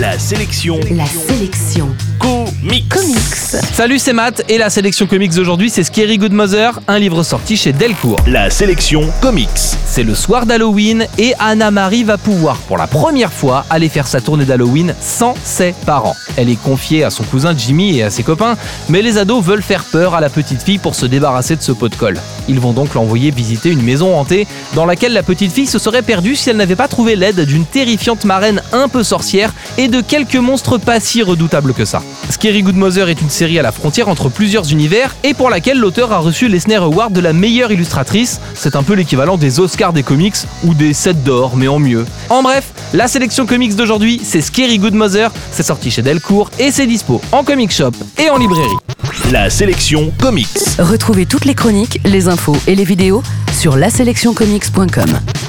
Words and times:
La 0.00 0.18
sélection 0.18 0.80
La 0.96 1.04
sélection 1.04 1.88
comics. 2.18 2.88
comics. 2.88 3.18
Salut, 3.74 3.98
c'est 3.98 4.14
Matt 4.14 4.42
et 4.48 4.56
la 4.56 4.70
sélection 4.70 5.06
comics 5.06 5.34
d'aujourd'hui, 5.34 5.68
c'est 5.68 5.84
Scary 5.84 6.16
Good 6.16 6.32
Mother, 6.32 6.80
un 6.88 6.98
livre 6.98 7.22
sorti 7.22 7.54
chez 7.58 7.74
Delcourt. 7.74 8.16
La 8.26 8.48
sélection 8.48 9.02
comics. 9.20 9.48
C'est 9.92 10.04
le 10.04 10.14
soir 10.14 10.46
d'Halloween 10.46 11.08
et 11.18 11.34
Anna-Marie 11.40 12.04
va 12.04 12.16
pouvoir 12.16 12.58
pour 12.58 12.78
la 12.78 12.86
première 12.86 13.32
fois 13.32 13.66
aller 13.70 13.88
faire 13.88 14.06
sa 14.06 14.20
tournée 14.20 14.44
d'Halloween 14.44 14.94
sans 15.00 15.34
ses 15.42 15.74
parents. 15.84 16.14
Elle 16.36 16.48
est 16.48 16.62
confiée 16.62 17.02
à 17.02 17.10
son 17.10 17.24
cousin 17.24 17.56
Jimmy 17.58 17.98
et 17.98 18.04
à 18.04 18.10
ses 18.10 18.22
copains, 18.22 18.56
mais 18.88 19.02
les 19.02 19.18
ados 19.18 19.44
veulent 19.44 19.64
faire 19.64 19.82
peur 19.82 20.14
à 20.14 20.20
la 20.20 20.30
petite 20.30 20.62
fille 20.62 20.78
pour 20.78 20.94
se 20.94 21.06
débarrasser 21.06 21.56
de 21.56 21.62
ce 21.62 21.72
pot 21.72 21.88
de 21.88 21.96
colle. 21.96 22.20
Ils 22.46 22.60
vont 22.60 22.72
donc 22.72 22.94
l'envoyer 22.94 23.32
visiter 23.32 23.68
une 23.68 23.82
maison 23.82 24.16
hantée 24.16 24.46
dans 24.74 24.86
laquelle 24.86 25.12
la 25.12 25.24
petite 25.24 25.52
fille 25.52 25.66
se 25.66 25.80
serait 25.80 26.02
perdue 26.02 26.36
si 26.36 26.50
elle 26.50 26.56
n'avait 26.56 26.76
pas 26.76 26.86
trouvé 26.86 27.16
l'aide 27.16 27.40
d'une 27.40 27.66
terrifiante 27.66 28.24
marraine 28.24 28.62
un 28.72 28.86
peu 28.86 29.02
sorcière 29.02 29.52
et 29.76 29.88
de 29.88 30.00
quelques 30.00 30.36
monstres 30.36 30.78
pas 30.78 31.00
si 31.00 31.20
redoutables 31.20 31.74
que 31.74 31.84
ça. 31.84 32.00
Scary 32.30 32.62
Good 32.62 32.76
Mother 32.76 33.08
est 33.08 33.20
une 33.20 33.28
série 33.28 33.58
à 33.58 33.62
la 33.62 33.72
frontière 33.72 34.08
entre 34.08 34.28
plusieurs 34.28 34.70
univers 34.70 35.16
et 35.24 35.34
pour 35.34 35.50
laquelle 35.50 35.78
l'auteur 35.78 36.12
a 36.12 36.18
reçu 36.18 36.46
l'Eisner 36.46 36.76
Award 36.76 37.12
de 37.12 37.20
la 37.20 37.32
meilleure 37.32 37.72
illustratrice. 37.72 38.40
C'est 38.54 38.76
un 38.76 38.84
peu 38.84 38.94
l'équivalent 38.94 39.36
des 39.36 39.58
Oscars 39.58 39.79
des 39.88 40.02
comics 40.02 40.36
ou 40.64 40.74
des 40.74 40.92
7 40.92 41.24
d'or, 41.24 41.56
mais 41.56 41.66
en 41.66 41.78
mieux. 41.78 42.04
En 42.28 42.42
bref, 42.42 42.72
la 42.92 43.08
sélection 43.08 43.46
comics 43.46 43.74
d'aujourd'hui, 43.74 44.20
c'est 44.22 44.42
Scary 44.42 44.78
Good 44.78 44.94
Mother. 44.94 45.32
C'est 45.52 45.62
sorti 45.62 45.90
chez 45.90 46.02
Delcourt 46.02 46.50
et 46.58 46.70
c'est 46.70 46.86
dispo 46.86 47.20
en 47.32 47.42
comic 47.42 47.72
shop 47.72 47.92
et 48.18 48.28
en 48.28 48.36
librairie. 48.36 48.68
La 49.32 49.48
sélection 49.48 50.12
comics. 50.20 50.48
Retrouvez 50.78 51.24
toutes 51.24 51.46
les 51.46 51.54
chroniques, 51.54 51.98
les 52.04 52.28
infos 52.28 52.56
et 52.66 52.74
les 52.74 52.84
vidéos 52.84 53.22
sur 53.58 53.76
laselectioncomics.com. 53.76 55.39